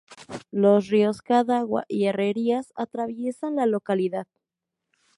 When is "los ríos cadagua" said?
0.49-1.85